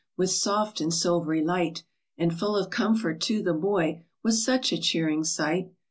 With 0.17 0.31
soft 0.31 0.81
and 0.81 0.91
silv'ry 0.91 1.45
light; 1.45 1.83
And 2.17 2.33
full 2.33 2.55
of 2.57 2.71
comfort 2.71 3.21
to 3.21 3.43
the 3.43 3.53
hoy 3.59 4.01
Was 4.23 4.43
such 4.43 4.73
a 4.73 4.81
cheering 4.81 5.23
sight. 5.23 5.75